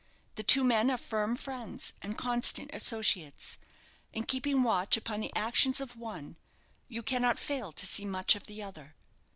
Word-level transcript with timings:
The 0.33 0.41
two 0.41 0.63
men 0.63 0.89
are 0.89 0.97
firm 0.97 1.35
friends 1.35 1.93
and 2.01 2.17
constant 2.17 2.71
associates. 2.73 3.59
In 4.11 4.23
keeping 4.23 4.63
watch 4.63 4.97
upon 4.97 5.19
the 5.19 5.31
actions 5.35 5.79
of 5.79 5.95
one, 5.95 6.37
you 6.87 7.03
cannot 7.03 7.37
fail 7.37 7.71
to 7.73 7.85
see 7.85 8.05
much 8.05 8.33
of 8.35 8.47
the 8.47 8.63
other. 8.63 8.95